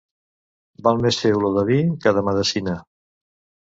[0.87, 2.79] Val més fer olor de vi que de medecina.